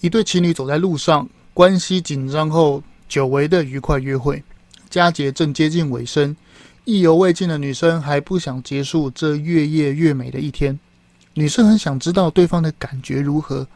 [0.00, 4.44] 一对情侣走在路上，关系紧张后，久违的愉快约会。
[4.88, 6.36] 佳节正接近尾声，
[6.84, 10.78] 意犹未尽的女生还不想结束这越夜越美的一天。
[11.34, 13.66] 女生很想知道对方的感觉如何，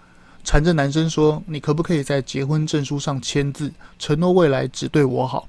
[0.44, 5.48] 缠着男生说：“你可不可以在结婚证书上签字，承诺未来只对我好？”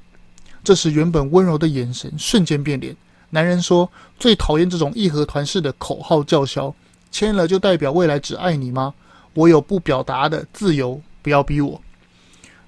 [0.63, 2.95] 这时，原本温柔的眼神瞬间变脸。
[3.29, 3.87] 男人说
[4.17, 6.73] ：“最讨厌这种义和团式的口号叫嚣，
[7.11, 8.95] 签了就代表未来只爱你吗？
[9.33, 11.81] 我有不表达的自由。”不要逼我。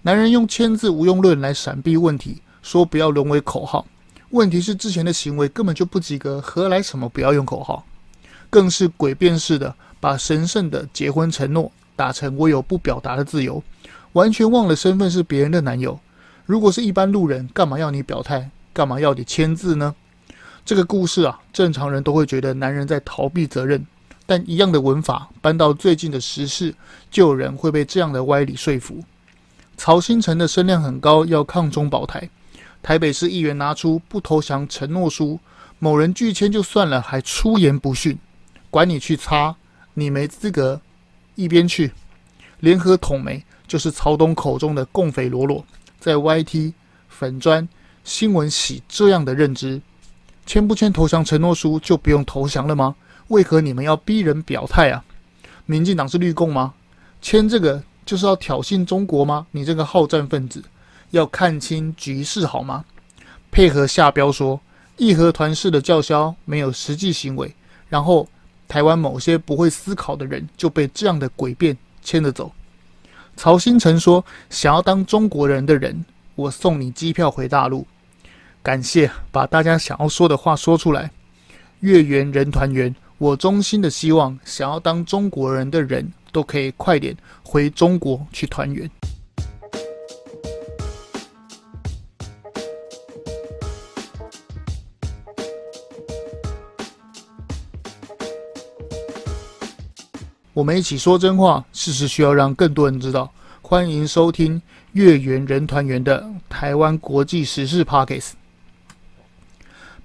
[0.03, 3.85] 男人用签字无用论来闪避问题，说不要沦为口号。
[4.30, 7.85] 问题是之前的行为根本就不及格，何来什么不要用口号？
[8.49, 13.62] 更是诡辩式的把神圣的结婚承诺打成我有不表达的自由，
[14.13, 15.99] 完全忘了身份是别人的男友。
[16.45, 18.49] 如果是一般路人，干嘛要你表态？
[18.71, 19.93] 干嘛要你签字呢？
[20.63, 23.85] 这个故事啊，正常人都会觉得男人在逃避责任。
[24.25, 26.73] 但一样的文法搬到最近的时事，
[27.11, 29.03] 就有人会被这样的歪理说服。
[29.77, 32.29] 曹兴诚的声量很高，要抗中保台。
[32.82, 35.40] 台北市议员拿出不投降承诺书，
[35.79, 38.17] 某人拒签就算了，还出言不逊，
[38.70, 39.55] 管你去擦，
[39.93, 40.79] 你没资格，
[41.35, 41.91] 一边去。
[42.62, 45.65] 联合统媒就是曹董口中的共匪罗罗，
[45.99, 46.73] 在 YT
[47.10, 47.67] 粉砖
[48.04, 49.82] 新闻洗这样的认知：
[50.45, 52.95] 签不签投降承诺书就不用投降了吗？
[53.29, 55.04] 为何你们要逼人表态啊？
[55.65, 56.73] 民进党是绿共吗？
[57.21, 59.48] 签这个就是要挑衅中国吗？
[59.51, 60.63] 你这个好战分子，
[61.09, 62.85] 要看清局势好吗？
[63.51, 64.59] 配合下标说
[64.97, 67.56] 义和团式的叫嚣没有实际行为，
[67.90, 68.28] 然后
[68.67, 72.51] 台湾某些不会思考的人就被这样的诡辩牵着走。
[73.35, 77.88] 曹兴诚说：“想要当中国人的人，我送你机票回大陆。”
[78.62, 81.12] 感谢把大家想要说的话说出来。
[81.79, 82.95] 月圆人团圆。
[83.18, 88.91] 我衷心的希望，想要当中国人的人都可以快点回中国去团圆。
[100.51, 103.31] 我们一起说真话，事实需要让更多人知道。
[103.62, 108.31] 欢迎收听“月圆人团圆”的台湾国际时事 Podcast。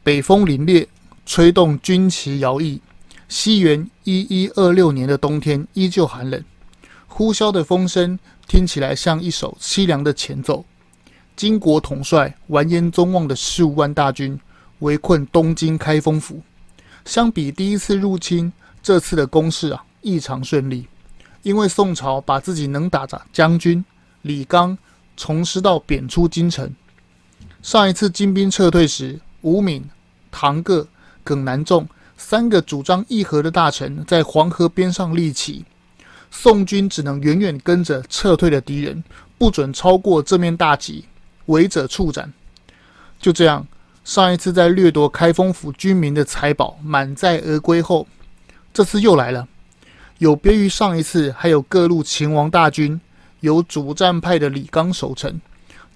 [0.04, 0.86] 北风凛冽，
[1.26, 2.78] 吹动军旗摇曳。
[3.30, 6.44] 西元一一二六年的冬天依旧寒冷，
[7.06, 8.18] 呼啸的风声
[8.48, 10.64] 听起来像一首凄凉的前奏。
[11.36, 14.38] 金国统帅完颜宗望的十五万大军
[14.80, 16.42] 围困东京开封府。
[17.04, 18.52] 相比第一次入侵，
[18.82, 20.88] 这次的攻势啊异常顺利，
[21.44, 23.82] 因为宋朝把自己能打的将军
[24.22, 24.76] 李纲
[25.16, 26.74] 从师道贬出京城。
[27.62, 29.88] 上一次金兵撤退时，吴敏、
[30.32, 30.88] 唐各、
[31.22, 31.86] 耿南仲。
[32.22, 35.64] 三个主张议和的大臣在黄河边上立旗，
[36.30, 39.02] 宋军只能远远跟着撤退的敌人，
[39.38, 41.06] 不准超过这面大旗，
[41.46, 42.30] 违者处斩。
[43.18, 43.66] 就这样，
[44.04, 48.06] 上一次在掠夺开封府军民的财宝满载而归后，
[48.72, 49.48] 这次又来了。
[50.18, 53.00] 有别于上一次，还有各路秦王大军，
[53.40, 55.40] 由主战派的李纲守城。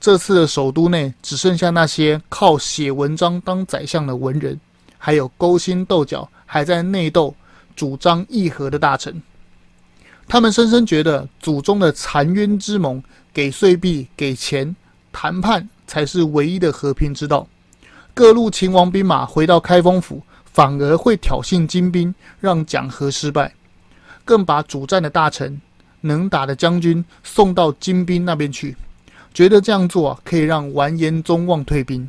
[0.01, 4.59] 这次的首都内只剩下那些靠写文章当宰相的文人。
[5.05, 7.37] 还有勾心斗角还在内斗、
[7.77, 9.21] 主张议和的大臣，
[10.27, 14.75] 他们深深觉得祖宗的残冤之盟，给岁币、给钱、
[15.13, 17.47] 谈判才是唯一的和平之道。
[18.15, 23.53] 各路秦王兵马回到开封府，反而会挑衅金兵，让讲和失败，
[24.25, 25.61] 更把主战的大臣、
[26.01, 28.75] 能打的将军送到金兵那边去，
[29.35, 32.09] 觉得这样做，可以让完颜宗望退兵，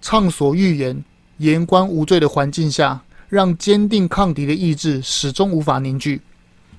[0.00, 1.04] 畅所欲言。
[1.38, 6.20] 言官无罪的环境下，让坚定抗敌的意志始终无法凝聚。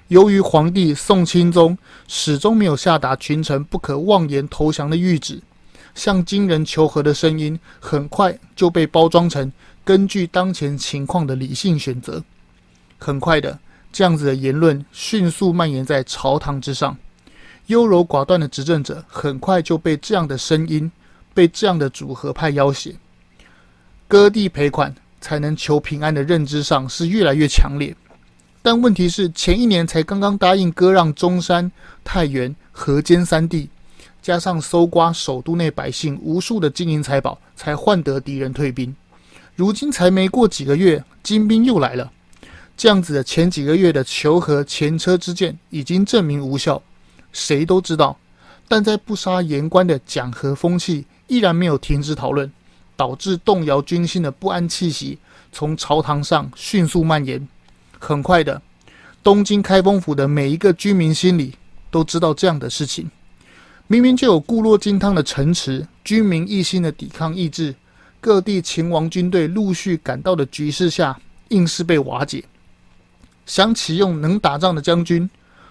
[0.07, 1.77] 由于皇帝宋钦宗
[2.07, 5.41] 始终没有下达群臣不可妄言投降的谕旨，
[5.95, 9.51] 向金人求和的声音很快就被包装成
[9.83, 12.23] 根据当前情况的理性选择。
[12.97, 13.59] 很快的，
[13.91, 16.97] 这样子的言论迅速蔓延在朝堂之上，
[17.67, 20.91] 优柔寡断的执政者很快就被这样的声音、
[21.33, 22.95] 被这样的组合派要挟。
[24.07, 27.96] 割地赔款才能求平安的认知上是越来越强烈，
[28.62, 31.72] 但问题是前一年才刚刚答应割让中山、
[32.04, 33.69] 太原、河间三地，
[34.22, 38.96] 加上搜刮首都内百姓无数的金银财宝，才换得敌人退兵。
[39.56, 42.12] 如今才没过几个月，金兵又来了，
[42.78, 46.81] 这样子的前几个月的求和前车之鉴已经证明无效，
[47.31, 48.18] 谁都知道。
[48.68, 52.52] 但在不杀言官的讲和风气依然没有停止讨论。
[52.95, 55.18] 导致动摇军心的不安气息
[55.51, 57.47] 从朝堂上迅速蔓延。
[58.00, 58.62] 很快的，
[59.24, 61.56] 东京开封府的每一个居民心里
[61.89, 63.09] 都知道这样的事情。
[63.88, 67.75] 明明就有固若金汤的城池，军民一心的抵抗意志，
[68.19, 71.19] 各地秦王军队陆续赶到的局势下，
[71.50, 72.44] 硬是被瓦解。
[73.45, 75.30] 想启用能打仗的将军，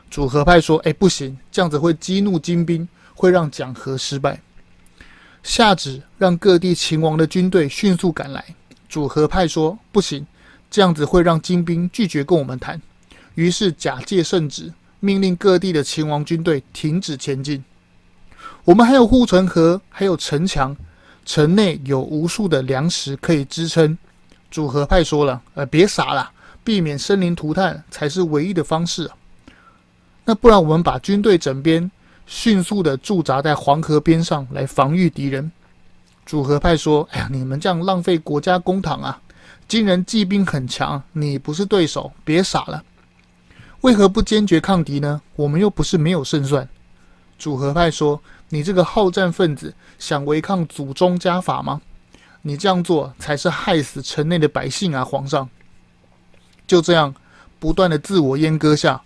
[0.09, 4.41] 主和派说：“哎，不行，这样子会激怒金兵，会让讲和失败。”
[5.45, 8.43] 下旨让各地勤王的军队迅速赶来。
[8.89, 10.27] 主和派说：“不行，
[10.71, 12.81] 这样子会让金兵拒绝跟我们谈。”
[13.37, 17.63] 于是假借圣旨，命令各地的秦王军队停止前进。
[18.65, 20.75] 我们还有护城河，还有城墙，
[21.27, 23.99] 城内有无数的粮食可以支撑。
[24.51, 26.31] 主和派说了：“呃，别傻了，
[26.63, 29.11] 避免生灵涂炭才是唯一的方式。
[30.25, 31.91] 那不然，我们把军队整编，
[32.27, 35.51] 迅速的驻扎在黄河边上来防御敌人。”
[36.27, 39.21] 主和派说：“哎呀，你们这样浪费国家公帑啊！
[39.69, 42.83] 金人骑兵很强，你不是对手，别傻了。
[43.83, 45.21] 为何不坚决抗敌呢？
[45.37, 46.67] 我们又不是没有胜算。”
[47.39, 51.83] 主和派说：“你这个好战分子，想违抗祖宗家法吗？
[52.41, 55.05] 你这样做才是害死城内的百姓啊！
[55.05, 55.49] 皇上。”
[56.67, 57.15] 就这样，
[57.59, 59.03] 不断的自我阉割下，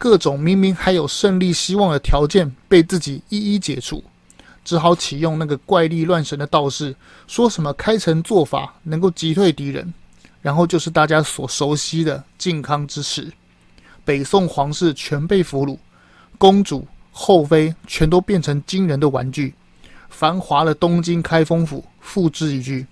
[0.00, 4.02] 各种明明还有胜利希望的条件被自己一一解除。
[4.64, 9.92] 只好启用那个怪力乱神的道士，说什么开城做法能够击退敌人，
[10.40, 13.30] 然后就是大家所熟悉的靖康之耻。
[14.02, 15.76] 北宋皇室全被俘虏，
[16.38, 19.52] 公主后妃全都变成金人的玩具，
[20.08, 22.86] 繁华的东京开封府付之一炬。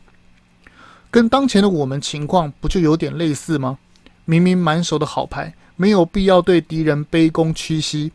[1.11, 3.79] 跟当前的我们情况不就有点类似吗？
[4.27, 8.13] 明明满手的好牌，没有必要对敌人卑躬屈膝，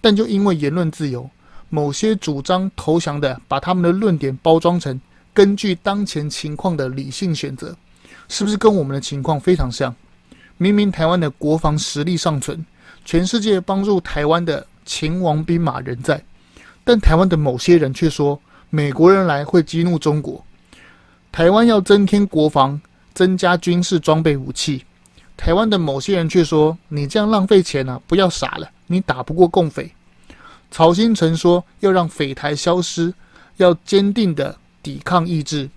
[0.00, 1.30] 但就因为言论自由。
[1.70, 5.00] 某些主张投降的，把他们的论点包装成
[5.32, 7.74] 根据当前情况的理性选择，
[8.28, 9.94] 是不是跟我们的情况非常像？
[10.56, 12.64] 明明台湾的国防实力尚存，
[13.04, 16.22] 全世界帮助台湾的秦王兵马仍在，
[16.84, 18.40] 但台湾的某些人却说
[18.70, 20.44] 美国人来会激怒中国，
[21.32, 22.80] 台湾要增添国防，
[23.14, 24.84] 增加军事装备武器，
[25.36, 29.92] 台湾的某些人却说你这样浪费钱啊，不要傻了，你打不过共匪。
[30.70, 33.12] 曹兴诚说：“要让匪台消失，
[33.58, 35.70] 要坚定的抵抗意志。”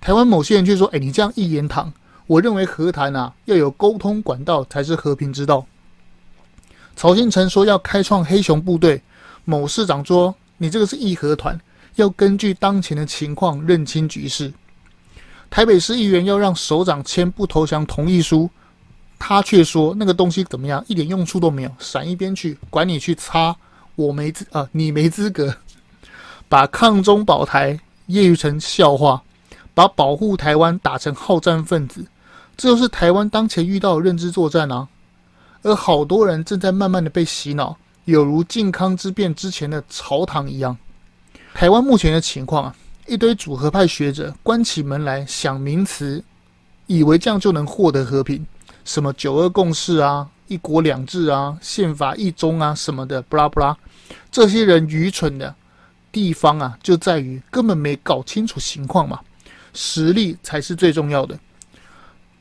[0.00, 1.92] 台湾某些人却说：“哎，你这样一言堂。
[2.26, 5.66] 我认为和谈啊，要有沟通管道才是和平之道。”
[6.96, 9.02] 曹兴诚说：“要开创黑熊部队。”
[9.44, 11.60] 某市长说：“你这个是义和团，
[11.96, 14.52] 要根据当前的情况认清局势。”
[15.50, 18.48] 台北市议员要让首长签不投降同意书，
[19.20, 20.82] 他却说：“那个东西怎么样？
[20.88, 23.54] 一点用处都没有，闪一边去，管你去擦。”
[23.96, 25.54] 我没资啊，你没资格
[26.48, 27.78] 把抗中保台
[28.08, 29.22] 揶揄成笑话，
[29.74, 32.06] 把保护台湾打成好战分子，
[32.56, 34.88] 这就是台湾当前遇到的认知作战啊！
[35.62, 37.76] 而好多人正在慢慢的被洗脑，
[38.06, 40.74] 有如靖康之变之前的朝堂一样。
[41.52, 42.74] 台湾目前的情况啊，
[43.06, 46.24] 一堆主和派学者关起门来想名词，
[46.86, 48.46] 以为这样就能获得和平，
[48.90, 53.76] 什么九二共识啊，一国两制啊，宪法一中啊什么的，布拉布拉。
[54.32, 55.54] 这些人愚蠢的
[56.10, 59.20] 地方啊，就在于根本没搞清楚情况嘛。
[59.72, 61.38] 实力才是最重要的。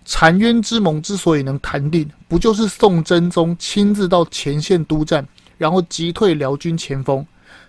[0.08, 5.24] 澶渊之盟之所以能谈定，不就是宋真宗亲自到前线督战，
[5.60, 7.24] 然后击退辽军前锋，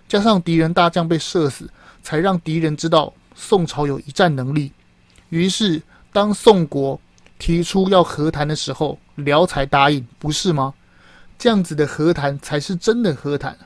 [0.07, 1.69] 加上敌人大将被射死，
[2.01, 4.71] 才让敌人知道宋朝有一战能力。
[5.29, 6.99] 于是，当宋国
[7.41, 10.75] 提出要和谈的时候，辽才答应，不是吗？
[11.39, 13.57] 这样子的和谈才是真的和谈。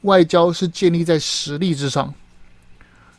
[0.00, 2.12] 外交是建立在实力之上。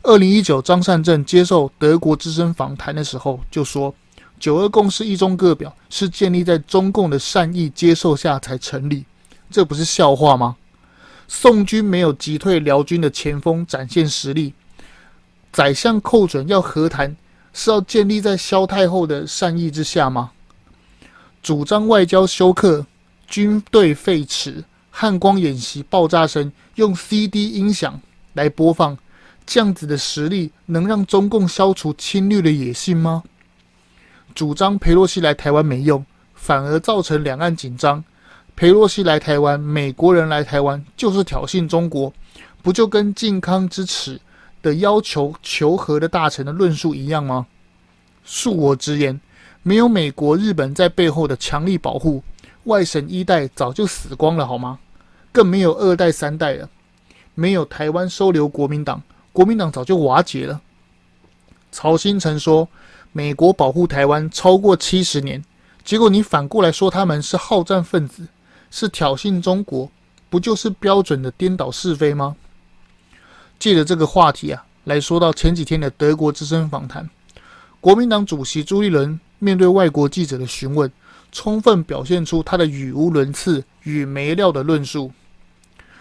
[0.03, 3.95] 二零一九，张善政接受德国之声访谈的时候就说
[4.37, 9.05] ：“九二共识一中各表是建立在中共的善意接受下才成立，
[9.49, 10.57] 这不是笑话吗？”
[11.29, 14.53] 宋军没有击退辽军的前锋，展现实力。
[15.53, 17.15] 宰相寇准要和谈，
[17.57, 20.31] 是要建立在萧太后的善意之下吗？
[21.41, 22.85] 主张外交休克，
[23.27, 24.65] 军队废弛。
[24.91, 27.99] 汉光演习爆炸声用 CD 音响
[28.33, 28.97] 来播放，
[29.45, 33.23] 这样子的实力能让中共消除侵略的野心吗？
[34.33, 38.03] 主张裴洛西来台湾没用，反而造成两岸紧张。
[38.57, 42.11] 裴洛西来台湾，美国人来台湾就是挑衅中国，
[42.61, 44.19] 不就跟靖康之耻
[44.65, 47.45] 的要求求和的大臣的论述一样吗？
[48.25, 49.21] 恕我直言，
[49.61, 52.23] 没有美国、日本在背后的强力保护，
[52.63, 54.79] 外省一代早就死光了，好吗？
[55.31, 56.67] 更没有二代三代了，
[57.35, 60.59] 没有台湾收留国民党，国民党早就瓦解了。
[61.71, 62.67] 曹兴诚说，
[63.11, 65.45] 美国保护台湾超过七十年，
[65.83, 68.27] 结果你反过来说他们是好战分子，
[68.71, 69.91] 是挑衅中国，
[70.29, 72.35] 不就是标准的颠倒是非吗？
[73.59, 77.09] 借着这个话题啊，来说到前几天的德国之声访谈，
[77.81, 80.91] 国民党主席朱立伦面对外国记者的询问，
[81.31, 85.11] 充分表现出他的语无伦次与没料的论述。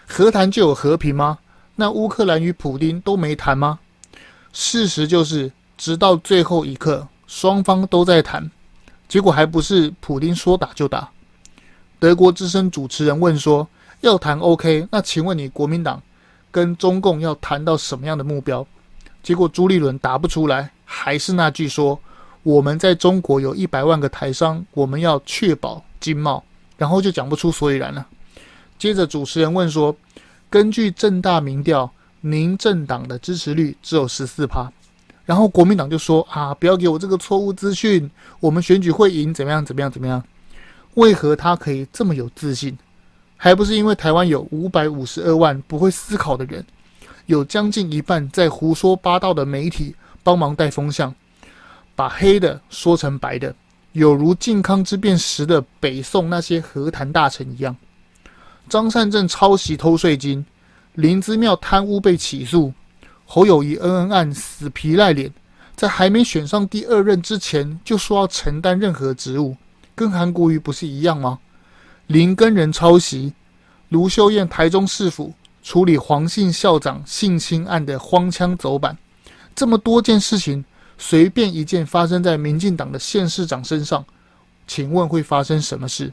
[0.06, 1.38] 和谈就有和平吗？
[1.76, 3.78] 那乌克兰与普丁都没谈吗？
[4.52, 8.50] 事实就是，直到最后一刻，双方都在谈，
[9.08, 11.08] 结果还不是普丁说打就打。
[11.98, 13.66] 德国之声主持人问说
[14.02, 16.00] ：“要谈 OK，那请问你国民党
[16.54, 18.64] 跟中共要谈到什么样的目标？”
[19.24, 21.98] 结果朱立伦答不出来，还是那句说
[22.44, 26.44] ：“我们在中国有一百万个台商，我们要确保经贸。”
[26.78, 28.06] 然后就讲不出所以然了。
[28.78, 29.96] 接着主持人问说
[30.48, 34.70] ：“根据正大民调，您政党的支持率只有十四趴。”
[35.26, 38.08] 然后国民党就说：“啊，不要给我这个错误资讯，
[38.38, 39.64] 我们选举会赢，怎么样？
[39.64, 39.90] 怎么样？
[39.90, 40.22] 怎么样？
[40.94, 42.78] 为何他可以这么有自信？
[43.36, 46.64] 还不是因为台湾有五百五十二万不会思考的人，
[47.26, 51.14] 有将近一半在胡说八道的媒体帮忙带风向，
[51.94, 53.54] 把黑的说成白的，
[53.92, 57.76] 有如靖康之变时的北宋那些和谈大臣一样。
[58.68, 60.44] 张善政抄袭偷税金，
[60.94, 62.72] 林之妙贪污被起诉。”
[63.26, 65.32] 侯友谊恩恩案死皮赖脸，
[65.74, 69.56] 在还没选上第二任之前就说要承担任何职务，
[69.94, 71.38] 跟韩国瑜不是一样吗？
[72.06, 73.32] 林根人抄袭，
[73.88, 75.32] 卢秀燕台中市府
[75.62, 78.96] 处理黄姓校长性侵案的荒腔走板，
[79.54, 80.64] 这么多件事情，
[80.98, 84.04] 随便一件发生在民进党的县市长身上，
[84.66, 86.12] 请问会发生什么事？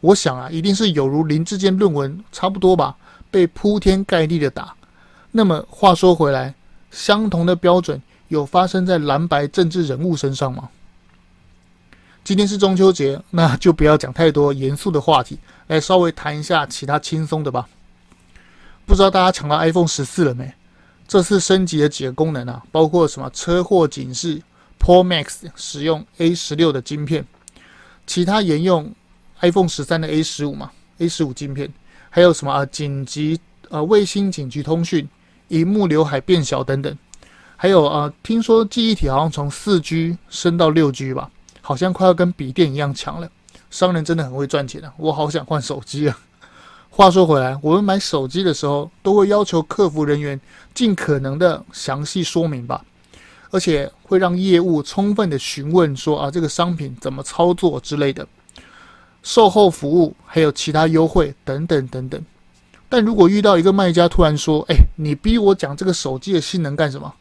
[0.00, 2.96] 我想啊，一定是有如林志坚论文差不多吧，
[3.30, 4.74] 被铺天盖地的打。
[5.32, 6.54] 那么话说回来，
[6.90, 10.70] 相同的标准有发生在蓝白政治人物身上吗？
[12.30, 17.68] 今天是中秋节，那就不要讲太多严肃的话题，来稍微谈一下其他轻松的吧。
[18.86, 20.54] 不知道大家抢到 iPhone 十四了没？
[21.08, 24.40] 这次升级了几个功能啊，包括什么车祸警示
[24.78, 27.26] ，Pro Max 使用 A 十六的晶片，
[28.06, 28.94] 其他沿用
[29.40, 31.68] iPhone 十三的 A 十五嘛，A 十五晶片，
[32.10, 35.08] 还有什么啊紧急呃卫星紧急通讯。
[35.48, 36.96] 荧幕刘海变小等等，
[37.56, 41.28] 还有啊，听说记忆体好像从四 G 升到六 G 吧，
[41.70, 43.30] 好像快要跟笔电一样强了。
[43.70, 44.92] 商人真的很会赚钱啊！
[44.96, 46.18] 我好想换手机啊。
[46.90, 50.40] 话说回来，我们买手机的时候都会要求客服人员
[50.74, 52.84] 尽可能的详细说明吧，
[53.52, 58.26] 而且会让业务充分的询问说啊，这个商品怎么操作之类的，
[59.22, 62.20] 售后服务还有其他优惠等等等等。
[62.88, 67.14] 但如果遇到一个卖家突然说：“哎，你逼我讲这个手机的性能干什么？”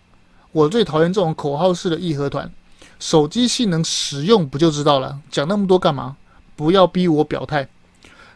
[0.51, 2.51] 我最讨厌这种口号式的义和团。
[3.00, 5.20] 手机性能实用不就知道了？
[5.32, 6.18] 讲那么多干嘛？
[6.56, 7.68] 不要逼我表态。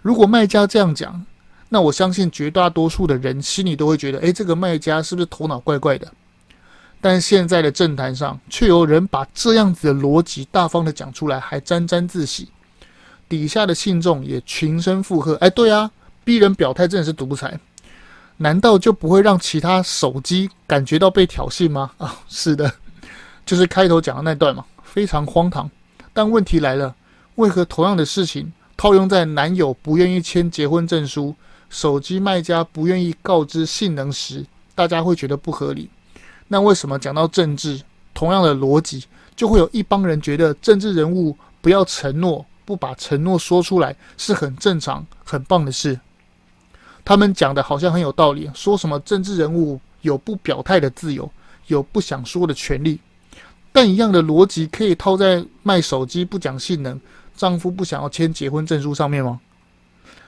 [0.02, 1.26] 如果卖家这样讲，
[1.70, 6.12] 那我相信绝大多数的人心里都会觉得：“哎，这个卖家是不是头脑怪怪的？”
[7.02, 12.48] 但现在的政坛上却有人把这样子的逻辑大方的讲出来，还沾沾自喜，
[13.28, 15.92] 底下的信众也群声附和：“哎，对啊。”
[16.26, 17.60] 逼人表态真的是独裁，
[18.38, 21.92] 难道就不会让其他手机感觉到被挑衅吗？
[21.98, 22.74] 啊，是的，
[23.46, 25.70] 就是开头讲的那段嘛，非常荒唐。
[26.14, 26.96] 但问题来了，
[27.36, 31.36] 为何同样的事情套用在男友不愿意签结婚证书、
[31.70, 34.46] 手机卖家不愿意告知性能时，
[34.76, 35.90] 大家会觉得不合理？
[36.48, 37.82] 那为什么讲到政治，
[38.14, 46.00] 同样的逻辑，就会有一帮人觉得政治人物不要承诺，不把承诺说出来是很正常、很棒的事？
[47.04, 51.30] 他们讲的好像很有道理，说什么政治人物有不表态的自由，
[51.68, 53.00] 有不想说的权利，
[53.74, 56.98] 但一样的逻辑可以套在卖手机不讲性能，
[57.36, 59.42] 丈夫不想要签结婚证书上面吗？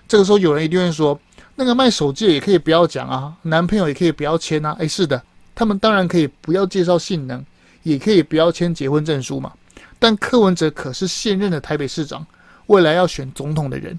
[0.06, 1.18] 这个时候有人一定会说，
[1.56, 4.76] 那个卖手机也可以不要讲啊，男朋友也可以不要签啊。
[4.80, 5.22] 诶，是的，
[5.54, 7.46] 他们当然可以不要介绍性能，
[7.84, 9.54] 也可以不要签结婚证书嘛。
[10.00, 12.26] 但柯文哲可是现任的台北市长，
[12.66, 13.98] 未来要选总统的人，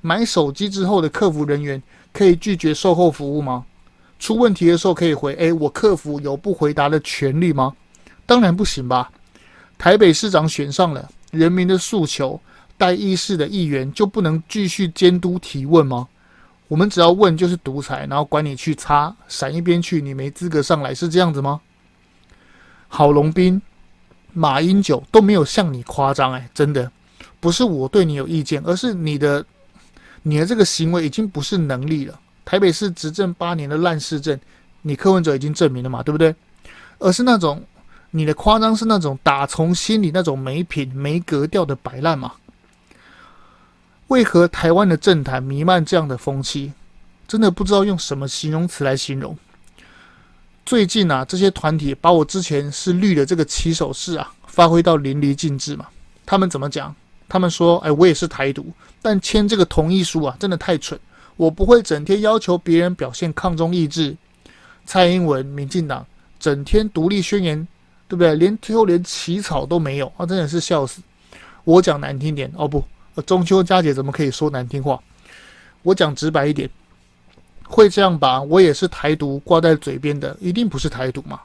[0.00, 1.80] 买手机之后的客服人员。
[2.12, 3.62] 可以拒绝售后服务吗？
[4.18, 7.74] 出问题的时候可以回，诶，我客服有不回答的权利吗？
[8.26, 9.10] 当然不行吧。
[9.78, 12.40] 台北市长选上了，人民的诉求，
[12.76, 16.08] 代议士的议员就不能继续监督提问吗？
[16.68, 21.60] 我们只要问就是独裁，然后管你去擦，闪一边去，你没资格上来，是这样子吗？
[22.88, 23.62] 郝龙斌、
[24.32, 26.90] 马英九都没有像你夸张，诶，真的
[27.38, 29.44] 不是我对你有意见，而是你的。
[30.28, 32.18] 你的这个行为已经不是能力了。
[32.44, 34.36] 台北市执政八年的烂市政，
[34.82, 36.34] 你柯文哲已经证明了嘛，对不对？
[36.98, 37.62] 而是那种
[38.16, 42.32] 你的夸张是那种打从心里那种没品没格调的摆烂嘛。
[44.08, 46.72] 为何台湾的政坛弥漫这样的风气？
[47.28, 49.36] 真的不知道用什么形容词来形容。
[50.64, 55.86] 最近啊，这些团体把我之前是绿的这个起手式啊，发挥到淋漓尽致嘛。
[56.24, 56.94] 他们怎么讲？
[57.28, 60.98] 他们说：“哎，我也是台独，但签这个同意书啊，真的太蠢。
[61.36, 64.16] 我不会整天要求别人表现抗中意志。”
[64.86, 66.06] 蔡英文、民进党
[66.38, 67.66] 整天独立宣言，
[68.08, 68.34] 对不对？
[68.36, 71.00] 连最后连起草都没有啊，真的是笑死。
[71.64, 72.84] 我讲难听点哦，不。
[73.24, 75.00] 中秋佳节怎么可以说难听话？
[75.82, 76.68] 我讲直白一点，
[77.64, 81.40] 会这样把我也是台独挂在嘴边的，一定不是台独嘛？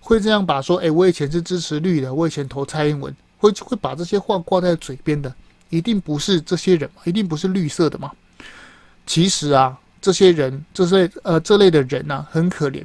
[0.00, 5.34] 会这样把说，哎，我以前是支持绿的，我以前投蔡英文，会会把这些话挂在嘴边的，
[5.70, 7.00] 一定不是这些人嘛？
[7.04, 8.12] 一定不是绿色的嘛？
[9.06, 12.84] 其实啊，这些人，这些呃这类的人呐、很可怜，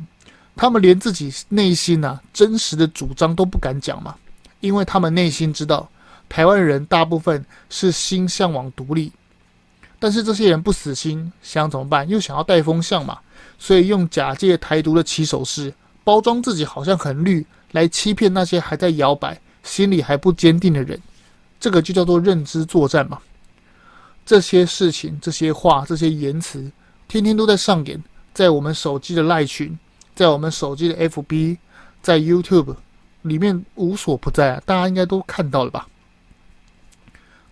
[0.59, 4.13] 他们连自己内心呐、啊、真实的主张都不敢讲嘛，
[4.59, 5.89] 因为他们内心知道。
[6.27, 9.13] 台湾人大部分是心向往独立，
[9.99, 12.07] 但是这些人不死心，想怎么办？
[12.09, 13.19] 又想要带风向嘛，
[13.57, 15.73] 所以用假借台独的起手式，
[16.03, 21.01] 包装自己好像很绿，来欺骗那些还在摇摆、心里还不坚定的人。
[21.57, 23.17] 这个就叫做认知作战嘛。
[24.25, 26.69] 这些事情、这些话、这些言辞，
[27.07, 29.79] 天天都在上演，在我们手机的赖群，
[30.19, 31.59] 在我们手机的 FB，
[32.01, 32.75] 在 YouTube
[33.21, 34.61] 里面无所不在！
[34.65, 35.87] 大家应该都看到了吧？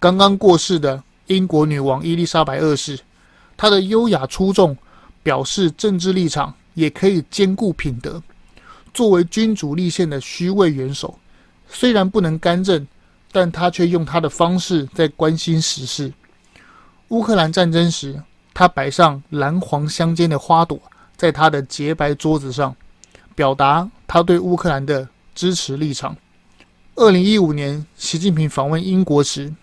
[0.02, 3.00] 刚刚过世的英国女王伊丽莎白二世，
[3.56, 4.78] 她的优雅出众，
[5.24, 8.22] 表示政治立场也可以兼顾品德。
[8.94, 11.18] 作为君主立宪的虚位元首，
[11.70, 12.86] 虽然不能干政，
[13.32, 16.12] 但她却用她的方式在关心时事。
[17.08, 18.22] 乌克兰战争时，
[18.54, 20.78] 她摆上蓝黄相间的花朵，
[21.18, 22.76] 在他的洁白桌子上，
[23.36, 26.16] 表达他对乌克兰的支持立场。
[26.96, 29.54] 二零一五年，习近平访问英国时，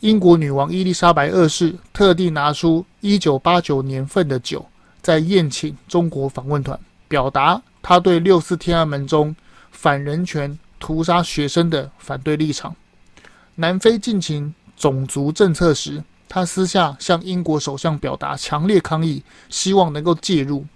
[0.00, 4.64] 英国女王伊丽莎白二世特地拿出一九八九年份的酒，
[5.02, 9.34] 在宴请中国访问团，表达他对六四天安门中
[9.70, 12.74] 反人权、屠杀学生的反对立场。
[13.56, 20.66] 南非进行种族政策时，他私下向英国首相表达强烈抗议，希望能够介入。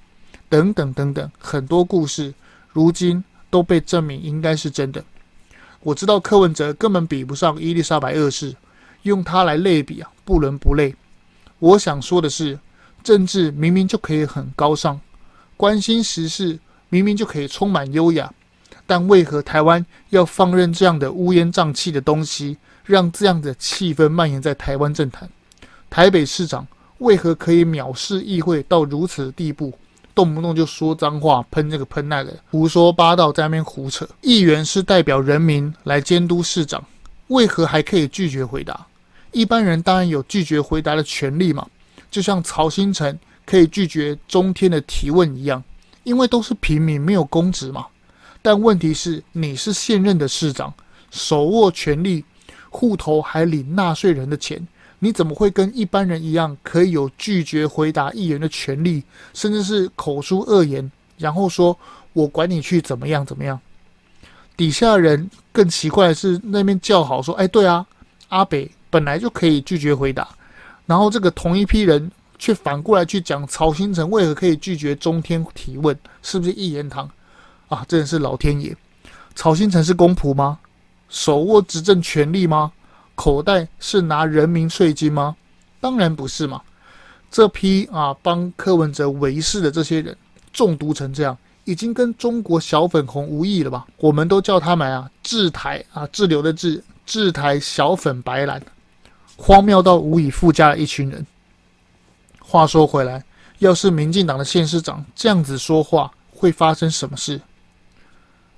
[0.49, 2.35] 等等等等，很多故事，
[2.73, 5.05] 如今都被证明应该是真的。
[5.81, 8.55] 我知道柯文哲根本比不上伊丽莎白二世。
[9.03, 10.95] 用他来类比啊，不伦不类。
[11.59, 12.57] 我想说的是，
[13.03, 15.01] 政治明明就可以很高尚，
[15.57, 16.57] 关心时事
[16.89, 18.33] 明明就可以充满优雅，
[18.87, 25.29] 但为何台湾要放任这样的乌烟瘴气的东西，让这样的气氛蔓延在台湾政坛？
[25.93, 26.67] 台北市长
[27.01, 29.71] 为何可以藐视议会到如此的地步，
[30.15, 34.09] 动不动就说脏话、喷这个喷那个，胡说八道在那边胡扯？
[34.23, 36.83] 议员是代表人民来监督市长，
[37.27, 38.87] 为何还可以拒绝回答？
[39.33, 41.67] 一般人当然有拒绝回答的权利嘛，
[42.11, 45.63] 就像曹兴诚可以拒绝中天的提问一样，
[46.05, 47.85] 因为都是平民，没有公职嘛。
[48.41, 50.73] 但问题是，你是现任的市长，
[51.11, 52.25] 手握权力，
[52.71, 54.67] 户头还领纳税人的钱，
[55.05, 59.03] 你怎么会跟一般人一样，可以有拒绝回答议员的权利，
[59.35, 60.89] 甚至是口出恶言，
[61.19, 61.77] 然后说
[62.13, 63.59] 我管你去怎么样怎么样？
[64.57, 67.85] 底下人更奇怪的是，那边叫好说，哎，对啊，
[68.29, 68.71] 阿北。
[68.93, 70.29] 本来就可以拒绝回答，
[70.85, 77.11] 然后这个同一批人却反过来去讲曹新成为何可以拒绝中天提问，是不是一言堂
[77.69, 77.83] 啊？
[77.89, 78.77] 真的是老天爷！
[79.35, 80.59] 曹新成是公仆吗？
[81.09, 82.71] 手握执政权力吗？
[83.15, 85.37] 口袋是拿人民税金吗？
[85.81, 86.61] 当然不是嘛！
[87.31, 90.17] 这批啊帮柯文哲维系的这些人
[90.53, 93.87] 中毒成这样，已经跟中国小粉红无异了吧？
[93.97, 98.63] 我们都叫他们啊制台啊滞留的滞滞台小粉白蓝。
[99.37, 101.27] 荒谬到无以复加的一群人。
[102.39, 103.25] 话说回来，
[103.59, 107.41] 要是民进党的县市长这样子说话，会发生什么事？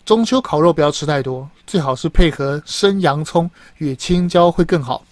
[0.05, 5.03] 中秋烤肉不要吃太多，最好是配合生洋葱与青椒会更好。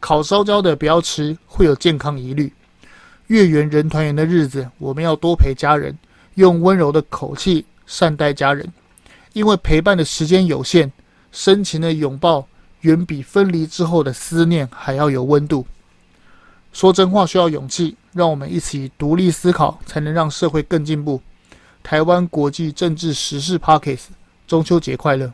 [0.00, 2.50] 烤烧焦的不要吃，会有健康疑虑。
[3.26, 5.96] 月圆人团圆的日子，我们要多陪家人，
[6.36, 8.66] 用温柔的口气善待家人，
[9.34, 10.90] 因为陪伴的时间有限，
[11.30, 12.46] 深情的拥抱。
[12.80, 15.66] 远比分离之后的思念还要有温度。
[16.72, 21.20] 说真话需要勇气，让我们一起独立思考，才能让社会更进步。
[21.82, 24.04] 台湾国际政治时事 Podcast，
[24.50, 25.32] 中秋节快乐！